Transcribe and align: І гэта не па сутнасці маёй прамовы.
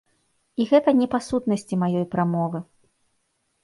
І 0.61 0.65
гэта 0.71 0.89
не 1.03 1.07
па 1.13 1.21
сутнасці 1.27 1.81
маёй 1.85 2.05
прамовы. 2.17 2.67